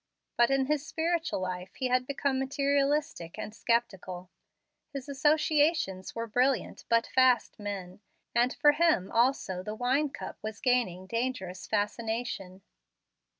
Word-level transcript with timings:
But 0.35 0.49
in 0.49 0.65
his 0.65 0.83
spiritual 0.83 1.41
life 1.41 1.75
he 1.75 1.87
had 1.89 2.07
become 2.07 2.39
materialistic 2.39 3.37
and 3.37 3.53
sceptical. 3.53 4.31
His 4.91 5.07
associates 5.07 6.15
were 6.15 6.25
brilliant, 6.25 6.85
but 6.89 7.05
fast 7.05 7.59
men; 7.59 7.99
and 8.33 8.51
for 8.55 8.71
him 8.71 9.11
also 9.11 9.61
the 9.61 9.75
wine 9.75 10.09
cup 10.09 10.39
was 10.41 10.59
gaining 10.59 11.05
dangerous 11.05 11.67
fascination. 11.67 12.63